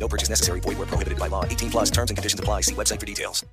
No 0.00 0.08
purchase 0.08 0.30
necessary. 0.30 0.60
Void 0.60 0.78
where 0.78 0.88
prohibited 0.88 1.18
by 1.18 1.28
law. 1.28 1.44
18 1.44 1.70
plus 1.70 1.90
terms 1.90 2.10
and 2.10 2.16
conditions 2.16 2.40
apply. 2.40 2.62
See 2.62 2.74
website 2.74 2.98
for 2.98 3.06
details. 3.06 3.44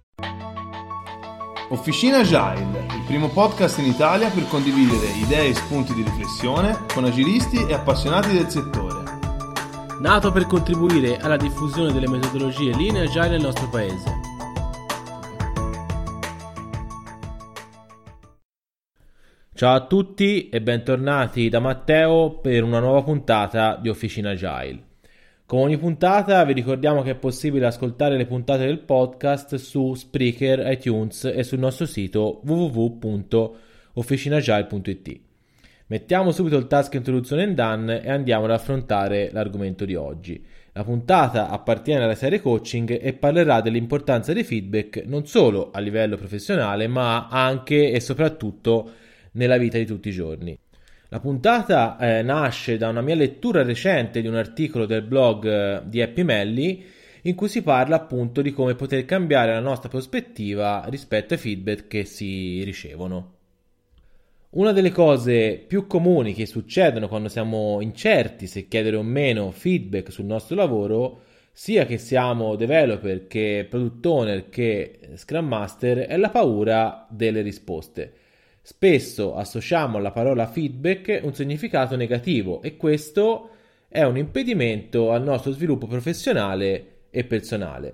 Officina 1.69 2.19
Agile, 2.19 2.85
il 2.95 3.03
primo 3.05 3.27
podcast 3.27 3.77
in 3.79 3.87
Italia 3.87 4.29
per 4.29 4.47
condividere 4.47 5.07
idee 5.21 5.49
e 5.49 5.53
spunti 5.53 5.93
di 5.93 6.01
riflessione 6.01 6.85
con 6.93 7.03
agilisti 7.03 7.57
e 7.67 7.73
appassionati 7.73 8.31
del 8.31 8.47
settore. 8.47 8.97
nato 9.99 10.31
per 10.31 10.45
contribuire 10.45 11.17
alla 11.17 11.37
diffusione 11.37 11.91
delle 11.91 12.07
metodologie 12.07 12.75
linee 12.75 13.03
agile 13.03 13.29
nel 13.29 13.41
nostro 13.41 13.69
paese. 13.69 14.25
Ciao 19.53 19.73
a 19.75 19.87
tutti 19.87 20.49
e 20.49 20.61
bentornati 20.61 21.49
da 21.49 21.59
Matteo 21.59 22.37
per 22.39 22.63
una 22.63 22.79
nuova 22.79 23.01
puntata 23.01 23.75
di 23.75 23.89
Officina 23.89 24.31
Agile. 24.31 24.86
Come 25.47 25.61
ogni 25.61 25.77
puntata 25.77 26.43
vi 26.43 26.51
ricordiamo 26.51 27.01
che 27.03 27.11
è 27.11 27.15
possibile 27.15 27.67
ascoltare 27.67 28.17
le 28.17 28.25
puntate 28.25 28.65
del 28.65 28.79
podcast 28.79 29.55
su 29.55 29.93
Spreaker, 29.93 30.69
iTunes 30.69 31.23
e 31.23 31.41
sul 31.43 31.59
nostro 31.59 31.85
sito 31.85 32.41
www.officinagile.it. 32.43 35.19
Mettiamo 35.85 36.33
subito 36.33 36.57
il 36.57 36.67
task 36.67 36.95
introduzione 36.95 37.43
and 37.43 37.55
done 37.55 38.03
e 38.03 38.11
andiamo 38.11 38.43
ad 38.43 38.51
affrontare 38.51 39.29
l'argomento 39.31 39.85
di 39.85 39.95
oggi. 39.95 40.45
La 40.73 40.83
puntata 40.83 41.47
appartiene 41.47 42.03
alla 42.03 42.15
serie 42.15 42.41
coaching 42.41 42.99
e 43.01 43.13
parlerà 43.13 43.61
dell'importanza 43.61 44.33
dei 44.33 44.43
feedback 44.43 45.01
non 45.05 45.27
solo 45.27 45.71
a 45.71 45.79
livello 45.79 46.17
professionale 46.17 46.87
ma 46.87 47.29
anche 47.29 47.91
e 47.91 48.01
soprattutto 48.01 48.91
nella 49.31 49.57
vita 49.57 49.77
di 49.77 49.85
tutti 49.85 50.09
i 50.09 50.11
giorni. 50.11 50.59
La 51.09 51.21
puntata 51.21 51.97
eh, 51.97 52.21
nasce 52.21 52.75
da 52.75 52.89
una 52.89 52.99
mia 52.99 53.15
lettura 53.15 53.63
recente 53.63 54.19
di 54.19 54.27
un 54.27 54.35
articolo 54.35 54.85
del 54.85 55.03
blog 55.03 55.45
eh, 55.45 55.81
di 55.85 56.01
Happy 56.01 56.23
Melli 56.23 56.83
in 57.21 57.33
cui 57.33 57.47
si 57.47 57.61
parla 57.61 57.95
appunto 57.95 58.41
di 58.41 58.51
come 58.51 58.75
poter 58.75 59.05
cambiare 59.05 59.53
la 59.53 59.61
nostra 59.61 59.87
prospettiva 59.87 60.85
rispetto 60.89 61.33
ai 61.33 61.39
feedback 61.39 61.87
che 61.87 62.03
si 62.03 62.61
ricevono. 62.65 63.35
Una 64.49 64.73
delle 64.73 64.91
cose 64.91 65.63
più 65.65 65.87
comuni 65.87 66.33
che 66.33 66.45
succedono 66.45 67.07
quando 67.07 67.29
siamo 67.29 67.79
incerti 67.79 68.45
se 68.45 68.67
chiedere 68.67 68.97
o 68.97 69.03
meno 69.03 69.51
feedback 69.51 70.11
sul 70.11 70.25
nostro 70.25 70.57
lavoro, 70.57 71.21
sia 71.53 71.85
che 71.85 71.97
siamo 71.97 72.57
developer 72.57 73.27
che 73.27 73.65
product 73.69 74.05
owner 74.05 74.49
che 74.49 74.99
scrum 75.15 75.47
master, 75.47 75.99
è 75.99 76.17
la 76.17 76.29
paura 76.29 77.07
delle 77.09 77.41
risposte. 77.41 78.13
Spesso 78.69 79.33
associamo 79.37 79.97
alla 79.97 80.11
parola 80.11 80.45
feedback 80.45 81.21
un 81.23 81.33
significato 81.33 81.95
negativo 81.95 82.61
e 82.61 82.75
questo 82.75 83.51
è 83.87 84.03
un 84.03 84.17
impedimento 84.17 85.13
al 85.13 85.23
nostro 85.23 85.53
sviluppo 85.53 85.87
professionale 85.87 87.05
e 87.09 87.23
personale. 87.23 87.93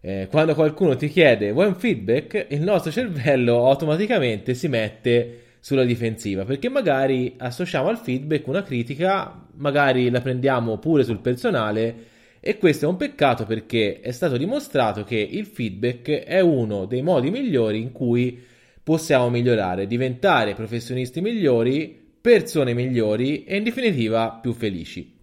Eh, 0.00 0.26
quando 0.28 0.56
qualcuno 0.56 0.96
ti 0.96 1.06
chiede 1.06 1.52
vuoi 1.52 1.68
un 1.68 1.76
feedback, 1.76 2.46
il 2.48 2.62
nostro 2.62 2.90
cervello 2.90 3.68
automaticamente 3.68 4.54
si 4.54 4.66
mette 4.66 5.42
sulla 5.60 5.84
difensiva 5.84 6.44
perché 6.44 6.68
magari 6.68 7.34
associamo 7.36 7.86
al 7.86 7.98
feedback 7.98 8.44
una 8.48 8.64
critica, 8.64 9.46
magari 9.52 10.10
la 10.10 10.20
prendiamo 10.20 10.78
pure 10.78 11.04
sul 11.04 11.20
personale 11.20 11.94
e 12.40 12.58
questo 12.58 12.86
è 12.86 12.88
un 12.88 12.96
peccato 12.96 13.44
perché 13.44 14.00
è 14.00 14.10
stato 14.10 14.36
dimostrato 14.36 15.04
che 15.04 15.14
il 15.14 15.46
feedback 15.46 16.24
è 16.24 16.40
uno 16.40 16.86
dei 16.86 17.02
modi 17.02 17.30
migliori 17.30 17.80
in 17.80 17.92
cui 17.92 18.56
possiamo 18.88 19.28
migliorare, 19.28 19.86
diventare 19.86 20.54
professionisti 20.54 21.20
migliori, 21.20 22.14
persone 22.18 22.72
migliori 22.72 23.44
e 23.44 23.58
in 23.58 23.62
definitiva 23.62 24.38
più 24.40 24.54
felici. 24.54 25.14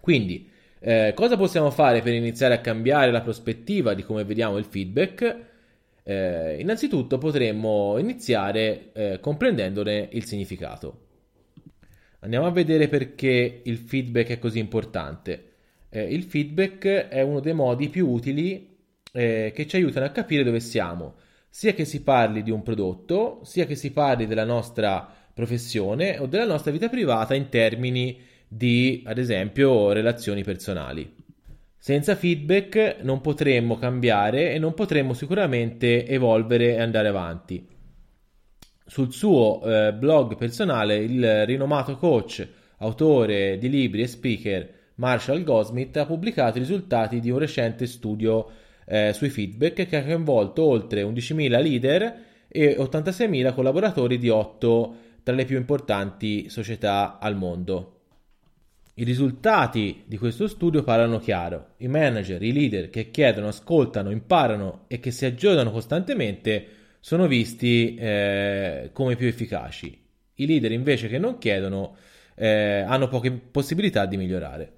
Quindi, 0.00 0.50
eh, 0.80 1.12
cosa 1.14 1.36
possiamo 1.36 1.70
fare 1.70 2.02
per 2.02 2.12
iniziare 2.12 2.54
a 2.54 2.60
cambiare 2.60 3.12
la 3.12 3.20
prospettiva 3.20 3.94
di 3.94 4.02
come 4.02 4.24
vediamo 4.24 4.58
il 4.58 4.64
feedback? 4.64 5.36
Eh, 6.02 6.56
innanzitutto 6.58 7.18
potremmo 7.18 7.98
iniziare 7.98 8.90
eh, 8.94 9.20
comprendendone 9.20 10.08
il 10.10 10.24
significato. 10.24 11.02
Andiamo 12.18 12.46
a 12.46 12.50
vedere 12.50 12.88
perché 12.88 13.60
il 13.62 13.76
feedback 13.76 14.30
è 14.30 14.38
così 14.40 14.58
importante. 14.58 15.52
Eh, 15.88 16.02
il 16.12 16.24
feedback 16.24 16.84
è 16.84 17.22
uno 17.22 17.38
dei 17.38 17.54
modi 17.54 17.88
più 17.90 18.08
utili 18.08 18.76
eh, 19.12 19.52
che 19.54 19.66
ci 19.68 19.76
aiutano 19.76 20.04
a 20.06 20.10
capire 20.10 20.42
dove 20.42 20.58
siamo, 20.58 21.14
sia 21.56 21.72
che 21.72 21.86
si 21.86 22.02
parli 22.02 22.42
di 22.42 22.50
un 22.50 22.62
prodotto, 22.62 23.40
sia 23.42 23.64
che 23.64 23.76
si 23.76 23.90
parli 23.90 24.26
della 24.26 24.44
nostra 24.44 25.10
professione 25.32 26.18
o 26.18 26.26
della 26.26 26.44
nostra 26.44 26.70
vita 26.70 26.90
privata 26.90 27.34
in 27.34 27.48
termini 27.48 28.20
di, 28.46 29.02
ad 29.06 29.16
esempio, 29.16 29.92
relazioni 29.92 30.44
personali. 30.44 31.10
Senza 31.78 32.14
feedback 32.14 32.98
non 33.00 33.22
potremmo 33.22 33.78
cambiare 33.78 34.52
e 34.52 34.58
non 34.58 34.74
potremmo 34.74 35.14
sicuramente 35.14 36.06
evolvere 36.06 36.74
e 36.74 36.80
andare 36.82 37.08
avanti. 37.08 37.66
Sul 38.84 39.10
suo 39.10 39.62
eh, 39.62 39.94
blog 39.94 40.36
personale 40.36 40.96
il 40.98 41.46
rinomato 41.46 41.96
coach, 41.96 42.46
autore 42.80 43.56
di 43.56 43.70
libri 43.70 44.02
e 44.02 44.06
speaker 44.08 44.74
Marshall 44.96 45.42
Goldsmith 45.42 45.96
ha 45.96 46.04
pubblicato 46.04 46.58
i 46.58 46.60
risultati 46.60 47.18
di 47.18 47.30
un 47.30 47.38
recente 47.38 47.86
studio 47.86 48.46
eh, 48.86 49.12
sui 49.12 49.28
feedback 49.28 49.86
che 49.86 49.96
ha 49.96 50.04
coinvolto 50.04 50.62
oltre 50.62 51.02
11.000 51.02 51.62
leader 51.62 52.24
e 52.48 52.76
86.000 52.78 53.52
collaboratori 53.52 54.18
di 54.18 54.28
8 54.28 54.96
tra 55.22 55.34
le 55.34 55.44
più 55.44 55.56
importanti 55.56 56.48
società 56.48 57.18
al 57.18 57.36
mondo. 57.36 57.92
I 58.94 59.04
risultati 59.04 60.04
di 60.06 60.16
questo 60.16 60.46
studio 60.46 60.82
parlano 60.82 61.18
chiaro. 61.18 61.74
I 61.78 61.88
manager, 61.88 62.42
i 62.42 62.52
leader 62.52 62.88
che 62.88 63.10
chiedono, 63.10 63.48
ascoltano, 63.48 64.10
imparano 64.10 64.84
e 64.86 65.00
che 65.00 65.10
si 65.10 65.26
aggiornano 65.26 65.70
costantemente 65.70 66.66
sono 67.00 67.26
visti 67.26 67.94
eh, 67.94 68.90
come 68.92 69.16
più 69.16 69.26
efficaci. 69.26 70.02
I 70.36 70.46
leader 70.46 70.72
invece 70.72 71.08
che 71.08 71.18
non 71.18 71.36
chiedono 71.38 71.96
eh, 72.36 72.84
hanno 72.86 73.08
poche 73.08 73.32
possibilità 73.32 74.06
di 74.06 74.16
migliorare. 74.16 74.75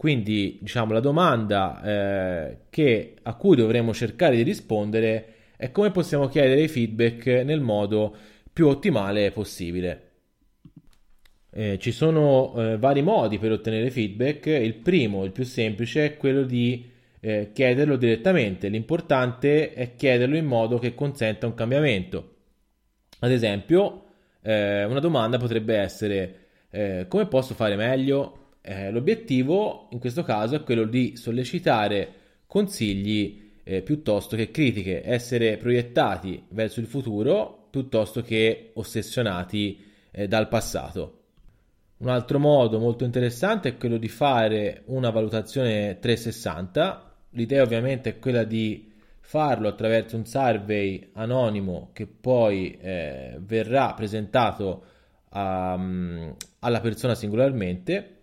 Quindi, 0.00 0.56
diciamo, 0.62 0.94
la 0.94 1.00
domanda 1.00 1.82
eh, 1.82 2.56
che, 2.70 3.16
a 3.20 3.34
cui 3.34 3.54
dovremmo 3.54 3.92
cercare 3.92 4.34
di 4.34 4.40
rispondere 4.40 5.34
è 5.58 5.70
come 5.72 5.90
possiamo 5.90 6.26
chiedere 6.26 6.62
i 6.62 6.68
feedback 6.68 7.26
nel 7.44 7.60
modo 7.60 8.16
più 8.50 8.68
ottimale 8.68 9.30
possibile. 9.30 10.12
Eh, 11.50 11.78
ci 11.78 11.92
sono 11.92 12.54
eh, 12.56 12.78
vari 12.78 13.02
modi 13.02 13.38
per 13.38 13.52
ottenere 13.52 13.90
feedback. 13.90 14.46
Il 14.46 14.76
primo, 14.76 15.22
il 15.24 15.32
più 15.32 15.44
semplice, 15.44 16.06
è 16.06 16.16
quello 16.16 16.44
di 16.44 16.90
eh, 17.20 17.50
chiederlo 17.52 17.96
direttamente. 17.96 18.68
L'importante 18.68 19.74
è 19.74 19.96
chiederlo 19.96 20.38
in 20.38 20.46
modo 20.46 20.78
che 20.78 20.94
consenta 20.94 21.46
un 21.46 21.52
cambiamento. 21.52 22.36
Ad 23.18 23.30
esempio, 23.30 24.04
eh, 24.40 24.82
una 24.84 25.00
domanda 25.00 25.36
potrebbe 25.36 25.76
essere 25.76 26.36
eh, 26.70 27.04
come 27.06 27.26
posso 27.26 27.52
fare 27.52 27.76
meglio? 27.76 28.40
Eh, 28.70 28.92
l'obiettivo 28.92 29.88
in 29.90 29.98
questo 29.98 30.22
caso 30.22 30.54
è 30.54 30.62
quello 30.62 30.84
di 30.84 31.16
sollecitare 31.16 32.14
consigli 32.46 33.48
piuttosto 33.84 34.36
che 34.36 34.50
critiche, 34.50 35.02
essere 35.04 35.56
proiettati 35.56 36.44
verso 36.50 36.80
il 36.80 36.86
futuro 36.86 37.66
piuttosto 37.70 38.22
che 38.22 38.70
ossessionati 38.74 39.84
dal 40.26 40.48
passato. 40.48 41.20
Un 41.98 42.08
altro 42.08 42.38
modo 42.38 42.78
molto 42.78 43.04
interessante 43.04 43.70
è 43.70 43.76
quello 43.76 43.96
di 43.96 44.08
fare 44.08 44.82
una 44.86 45.10
valutazione 45.10 45.98
360. 45.98 47.14
L'idea 47.30 47.62
ovviamente 47.62 48.10
è 48.10 48.18
quella 48.18 48.44
di 48.44 48.90
farlo 49.20 49.68
attraverso 49.68 50.16
un 50.16 50.24
survey 50.24 51.10
anonimo 51.12 51.90
che 51.92 52.06
poi 52.06 52.76
eh, 52.80 53.36
verrà 53.40 53.94
presentato 53.94 54.84
a, 55.30 55.74
um, 55.74 56.34
alla 56.60 56.80
persona 56.80 57.14
singolarmente. 57.14 58.19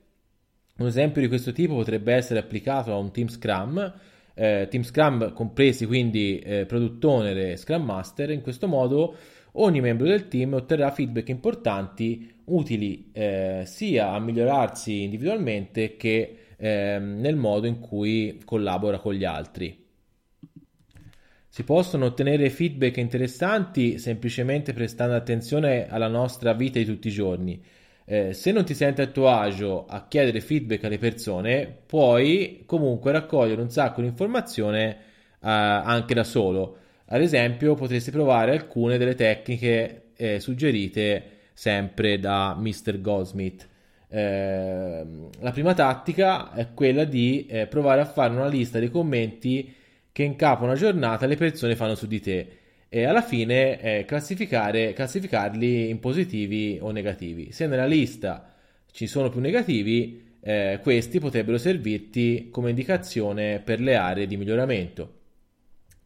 Un 0.77 0.85
esempio 0.85 1.21
di 1.21 1.27
questo 1.27 1.51
tipo 1.51 1.73
potrebbe 1.73 2.13
essere 2.13 2.39
applicato 2.39 2.91
a 2.91 2.97
un 2.97 3.11
Team 3.11 3.27
Scrum, 3.27 3.93
eh, 4.35 4.67
Team 4.69 4.83
Scrum 4.83 5.33
compresi 5.33 5.87
quindi 5.87 6.37
eh, 6.39 6.65
Product 6.67 7.03
Owner 7.03 7.37
e 7.37 7.57
Scrum 7.57 7.83
Master. 7.83 8.29
In 8.29 8.41
questo 8.41 8.67
modo 8.67 9.15
ogni 9.53 9.81
membro 9.81 10.05
del 10.05 10.27
team 10.27 10.53
otterrà 10.53 10.91
feedback 10.91 11.29
importanti 11.29 12.41
utili 12.45 13.09
eh, 13.11 13.63
sia 13.65 14.11
a 14.11 14.19
migliorarsi 14.19 15.01
individualmente 15.01 15.97
che 15.97 16.37
eh, 16.55 16.99
nel 16.99 17.35
modo 17.35 17.65
in 17.65 17.79
cui 17.79 18.39
collabora 18.45 18.99
con 18.99 19.13
gli 19.13 19.25
altri. 19.25 19.85
Si 21.49 21.63
possono 21.63 22.05
ottenere 22.05 22.51
feedback 22.51 22.97
interessanti 22.97 23.97
semplicemente 23.97 24.73
prestando 24.73 25.15
attenzione 25.15 25.87
alla 25.89 26.07
nostra 26.07 26.53
vita 26.53 26.77
di 26.77 26.85
tutti 26.85 27.07
i 27.07 27.11
giorni. 27.11 27.59
Eh, 28.09 28.31
se 28.31 28.53
non 28.53 28.63
ti 28.63 28.73
senti 28.73 29.01
a 29.01 29.07
tuo 29.07 29.27
agio 29.27 29.85
a 29.85 30.07
chiedere 30.07 30.39
feedback 30.39 30.85
alle 30.85 30.97
persone, 30.97 31.77
puoi 31.85 32.63
comunque 32.65 33.11
raccogliere 33.11 33.61
un 33.61 33.69
sacco 33.69 33.99
di 33.99 34.07
informazione 34.07 34.89
eh, 34.91 34.97
anche 35.41 36.13
da 36.13 36.23
solo. 36.23 36.77
Ad 37.07 37.21
esempio, 37.21 37.75
potresti 37.75 38.09
provare 38.11 38.51
alcune 38.51 38.97
delle 38.97 39.13
tecniche 39.13 40.11
eh, 40.15 40.39
suggerite 40.39 41.49
sempre 41.53 42.17
da 42.17 42.55
Mr. 42.57 43.01
Goldsmith. 43.01 43.67
Eh, 44.07 45.05
la 45.39 45.51
prima 45.51 45.73
tattica 45.73 46.53
è 46.53 46.73
quella 46.73 47.03
di 47.03 47.45
eh, 47.49 47.67
provare 47.67 47.99
a 47.99 48.05
fare 48.05 48.33
una 48.33 48.47
lista 48.47 48.79
dei 48.79 48.89
commenti 48.89 49.73
che 50.13 50.23
in 50.23 50.37
capo 50.37 50.63
a 50.63 50.67
una 50.67 50.75
giornata 50.75 51.25
le 51.25 51.35
persone 51.35 51.75
fanno 51.75 51.95
su 51.95 52.07
di 52.07 52.21
te 52.21 52.57
e 52.89 53.03
alla 53.05 53.21
fine 53.21 53.81
eh, 53.81 54.05
classificarli 54.05 55.89
in 55.89 55.99
positivi 55.99 56.79
o 56.81 56.91
negativi. 56.91 57.51
Se 57.51 57.67
nella 57.67 57.85
lista 57.85 58.53
ci 58.91 59.07
sono 59.07 59.29
più 59.29 59.39
negativi, 59.41 60.35
eh, 60.39 60.79
questi 60.81 61.19
potrebbero 61.19 61.57
servirti 61.57 62.49
come 62.49 62.69
indicazione 62.69 63.59
per 63.59 63.81
le 63.81 63.95
aree 63.95 64.27
di 64.27 64.37
miglioramento. 64.37 65.15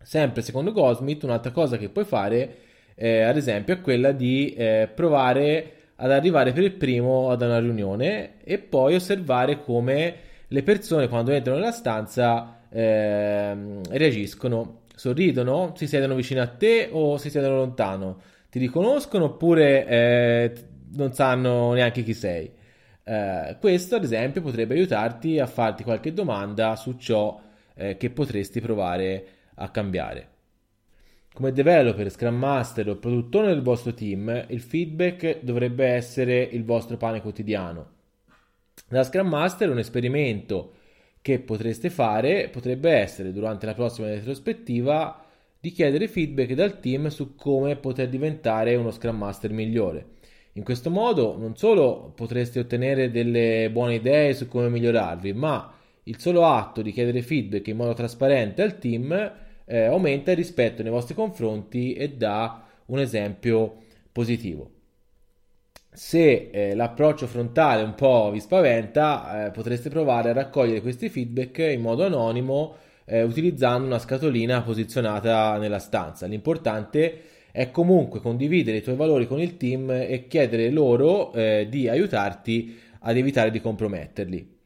Sempre 0.01 0.41
secondo 0.41 0.71
Goldsmith, 0.71 1.23
un'altra 1.23 1.51
cosa 1.51 1.77
che 1.77 1.89
puoi 1.89 2.05
fare, 2.05 2.55
eh, 2.95 3.21
ad 3.21 3.37
esempio, 3.37 3.75
è 3.75 3.81
quella 3.81 4.11
di 4.11 4.53
eh, 4.55 4.89
provare 4.93 5.73
ad 5.97 6.11
arrivare 6.11 6.51
per 6.51 6.63
il 6.63 6.71
primo 6.71 7.29
ad 7.29 7.43
una 7.43 7.59
riunione 7.59 8.41
e 8.43 8.57
poi 8.57 8.95
osservare 8.95 9.61
come 9.61 10.15
le 10.47 10.63
persone 10.63 11.07
quando 11.07 11.31
entrano 11.31 11.59
nella 11.59 11.71
stanza 11.71 12.61
ehm, 12.69 13.81
reagiscono 13.91 14.80
sorridono, 15.01 15.73
si 15.75 15.87
siedono 15.87 16.13
vicino 16.13 16.43
a 16.43 16.47
te 16.47 16.89
o 16.91 17.17
si 17.17 17.31
siedono 17.31 17.55
lontano, 17.55 18.21
ti 18.51 18.59
riconoscono 18.59 19.25
oppure 19.25 19.87
eh, 19.87 20.53
non 20.93 21.11
sanno 21.13 21.73
neanche 21.73 22.03
chi 22.03 22.13
sei. 22.13 22.51
Eh, 23.03 23.57
questo, 23.59 23.95
ad 23.95 24.03
esempio, 24.03 24.43
potrebbe 24.43 24.75
aiutarti 24.75 25.39
a 25.39 25.47
farti 25.47 25.81
qualche 25.83 26.13
domanda 26.13 26.75
su 26.75 26.97
ciò 26.97 27.41
eh, 27.73 27.97
che 27.97 28.11
potresti 28.11 28.61
provare 28.61 29.25
a 29.55 29.69
cambiare. 29.71 30.27
Come 31.33 31.51
developer, 31.51 32.11
Scrum 32.11 32.35
Master 32.35 32.89
o 32.89 32.97
produttore 32.97 33.47
del 33.47 33.63
vostro 33.63 33.95
team, 33.95 34.45
il 34.49 34.61
feedback 34.61 35.39
dovrebbe 35.41 35.87
essere 35.87 36.43
il 36.43 36.63
vostro 36.63 36.97
pane 36.97 37.21
quotidiano. 37.21 37.89
Da 38.87 39.03
Scrum 39.03 39.29
Master 39.29 39.71
un 39.71 39.79
esperimento 39.79 40.73
che 41.21 41.39
potreste 41.39 41.89
fare 41.89 42.49
potrebbe 42.49 42.91
essere 42.91 43.31
durante 43.31 43.65
la 43.65 43.73
prossima 43.73 44.07
retrospettiva 44.07 45.25
di 45.59 45.71
chiedere 45.71 46.07
feedback 46.07 46.53
dal 46.53 46.79
team 46.79 47.07
su 47.07 47.35
come 47.35 47.75
poter 47.75 48.09
diventare 48.09 48.75
uno 48.75 48.89
Scrum 48.89 49.17
Master 49.17 49.51
migliore. 49.51 50.05
In 50.53 50.63
questo 50.63 50.89
modo 50.89 51.37
non 51.37 51.55
solo 51.55 52.11
potreste 52.15 52.59
ottenere 52.59 53.11
delle 53.11 53.69
buone 53.71 53.95
idee 53.95 54.33
su 54.33 54.47
come 54.47 54.69
migliorarvi, 54.69 55.33
ma 55.33 55.71
il 56.03 56.19
solo 56.19 56.45
atto 56.45 56.81
di 56.81 56.91
chiedere 56.91 57.21
feedback 57.21 57.67
in 57.67 57.77
modo 57.77 57.93
trasparente 57.93 58.63
al 58.63 58.79
team 58.79 59.11
eh, 59.65 59.83
aumenta 59.83 60.31
il 60.31 60.37
rispetto 60.37 60.81
nei 60.81 60.91
vostri 60.91 61.13
confronti 61.13 61.93
e 61.93 62.09
dà 62.09 62.63
un 62.87 62.99
esempio 62.99 63.83
positivo. 64.11 64.80
Se 65.93 66.49
eh, 66.51 66.73
l'approccio 66.73 67.27
frontale 67.27 67.83
un 67.83 67.95
po' 67.95 68.31
vi 68.31 68.39
spaventa, 68.39 69.47
eh, 69.47 69.51
potreste 69.51 69.89
provare 69.89 70.29
a 70.29 70.33
raccogliere 70.33 70.79
questi 70.79 71.09
feedback 71.09 71.57
in 71.57 71.81
modo 71.81 72.05
anonimo 72.05 72.75
eh, 73.03 73.23
utilizzando 73.23 73.87
una 73.87 73.99
scatolina 73.99 74.61
posizionata 74.61 75.57
nella 75.57 75.79
stanza. 75.79 76.27
L'importante 76.27 77.21
è 77.51 77.71
comunque 77.71 78.21
condividere 78.21 78.77
i 78.77 78.81
tuoi 78.81 78.95
valori 78.95 79.27
con 79.27 79.41
il 79.41 79.57
team 79.57 79.91
e 79.91 80.27
chiedere 80.29 80.69
loro 80.69 81.33
eh, 81.33 81.67
di 81.69 81.89
aiutarti 81.89 82.79
ad 82.99 83.17
evitare 83.17 83.51
di 83.51 83.59
comprometterli. 83.59 84.59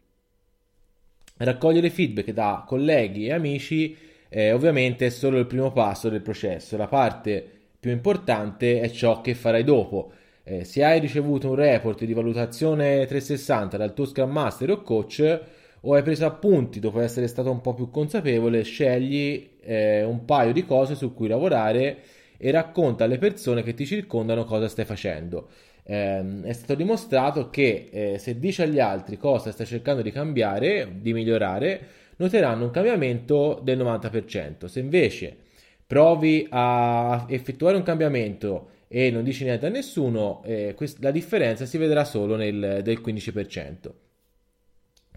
Raccogliere 1.38 1.90
feedback 1.90 2.32
da 2.34 2.64
colleghi 2.68 3.26
e 3.26 3.34
amici 3.34 3.98
eh, 4.30 4.52
ovviamente 4.52 5.08
è 5.08 5.10
solo 5.10 5.40
il 5.40 5.48
primo 5.48 5.72
passo 5.72 6.08
del 6.08 6.22
processo, 6.22 6.78
la 6.78 6.88
parte 6.88 7.44
più 7.80 7.90
importante 7.90 8.80
è 8.80 8.90
ciò 8.92 9.22
che 9.22 9.34
farai 9.34 9.64
dopo 9.64 10.12
eh, 10.48 10.64
se 10.64 10.84
hai 10.84 11.00
ricevuto 11.00 11.50
un 11.50 11.56
report 11.56 12.06
di 12.06 12.14
valutazione 12.14 13.06
360 13.08 13.78
dal 13.78 13.94
tuo 13.94 14.06
Scrum 14.06 14.30
Master 14.30 14.70
o 14.70 14.82
coach 14.84 15.42
o 15.82 15.94
hai 15.96 16.04
preso 16.04 16.26
appunti 16.26 16.80
dopo 16.80 17.00
essere 17.00 17.28
stato 17.28 17.50
un 17.50 17.62
po' 17.62 17.74
più 17.74 17.90
consapevole, 17.90 18.64
scegli 18.64 19.58
eh, 19.62 20.04
un 20.04 20.24
paio 20.24 20.54
di 20.54 20.64
cose 20.64 20.96
su 20.96 21.14
cui 21.14 21.28
lavorare 21.28 21.98
e 22.38 22.52
racconta 22.52 23.04
alle 23.06 23.18
persone 23.18 23.64
che 23.64 23.74
ti 23.74 23.86
circondano 23.86 24.46
cosa 24.46 24.68
stai 24.68 24.86
facendo. 24.86 25.50
Eh, 25.84 26.42
è 26.44 26.54
stato 26.54 26.76
dimostrato 26.76 27.50
che 27.50 27.90
eh, 27.92 28.18
se 28.20 28.38
dici 28.40 28.62
agli 28.62 28.80
altri 28.80 29.18
cosa 29.18 29.52
stai 29.52 29.66
cercando 29.66 30.02
di 30.02 30.12
cambiare, 30.12 30.90
di 31.00 31.14
migliorare, 31.14 31.88
noteranno 32.18 32.66
un 32.66 32.72
cambiamento 32.72 33.60
del 33.64 33.80
90%. 33.80 34.66
Se 34.66 34.80
invece 34.80 35.38
provi 35.86 36.48
a 36.50 37.26
effettuare 37.30 37.78
un 37.78 37.84
cambiamento 37.84 38.70
e 38.88 39.12
non 39.12 39.24
dici 39.24 39.44
niente 39.44 39.66
a 39.66 39.70
nessuno, 39.70 40.42
eh, 40.46 40.74
quest- 40.76 41.02
la 41.02 41.12
differenza 41.12 41.66
si 41.66 41.78
vedrà 41.78 42.04
solo 42.06 42.36
nel, 42.36 42.82
del 42.84 43.02
15%. 43.02 43.94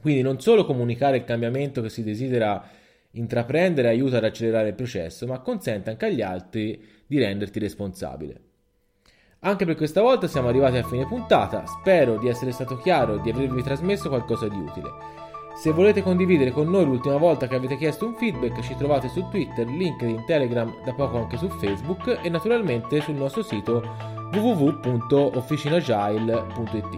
Quindi 0.01 0.23
non 0.23 0.41
solo 0.41 0.65
comunicare 0.65 1.17
il 1.19 1.25
cambiamento 1.25 1.83
che 1.83 1.91
si 1.91 2.03
desidera 2.03 2.69
intraprendere 3.13 3.89
aiuta 3.89 4.19
ad 4.19 4.25
accelerare 4.25 4.69
il 4.69 4.75
processo, 4.75 5.27
ma 5.27 5.41
consente 5.41 5.91
anche 5.91 6.07
agli 6.07 6.23
altri 6.23 6.83
di 7.07 7.19
renderti 7.19 7.59
responsabile. 7.59 8.41
Anche 9.41 9.65
per 9.65 9.77
questa 9.77 10.01
volta 10.01 10.27
siamo 10.27 10.49
arrivati 10.49 10.77
a 10.79 10.83
fine 10.83 11.07
puntata, 11.07 11.65
spero 11.67 12.19
di 12.19 12.29
essere 12.29 12.53
stato 12.53 12.77
chiaro 12.79 13.17
e 13.17 13.21
di 13.21 13.31
avervi 13.31 13.63
trasmesso 13.63 14.09
qualcosa 14.09 14.49
di 14.49 14.57
utile. 14.57 14.89
Se 15.59 15.73
volete 15.73 16.05
condividere 16.05 16.53
con 16.53 16.71
noi 16.71 16.85
l'ultima 16.85 17.17
volta 17.17 17.49
che 17.49 17.57
avete 17.57 17.77
chiesto 17.77 18.07
un 18.07 18.15
feedback, 18.15 18.61
ci 18.61 18.77
trovate 18.77 19.09
su 19.09 19.27
Twitter, 19.29 19.67
LinkedIn, 19.67 20.25
Telegram, 20.25 20.73
da 20.85 20.93
poco 20.93 21.19
anche 21.19 21.37
su 21.37 21.49
Facebook 21.49 22.21
e 22.23 22.29
naturalmente 22.29 23.01
sul 23.01 23.17
nostro 23.17 23.43
sito 23.43 23.83
www.officinagile.it. 24.33 26.97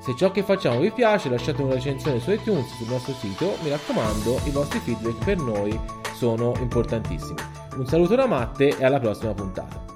Se 0.00 0.14
ciò 0.14 0.30
che 0.30 0.42
facciamo 0.42 0.80
vi 0.80 0.90
piace, 0.90 1.30
lasciate 1.30 1.62
una 1.62 1.72
recensione 1.72 2.20
su 2.20 2.32
iTunes 2.32 2.66
sul 2.76 2.88
nostro 2.88 3.14
sito, 3.14 3.56
mi 3.62 3.70
raccomando, 3.70 4.40
i 4.44 4.50
vostri 4.50 4.78
feedback 4.78 5.24
per 5.24 5.38
noi 5.38 5.80
sono 6.12 6.52
importantissimi. 6.60 7.40
Un 7.76 7.86
saluto 7.86 8.14
da 8.14 8.26
Matte 8.26 8.76
e 8.76 8.84
alla 8.84 9.00
prossima 9.00 9.32
puntata. 9.32 9.95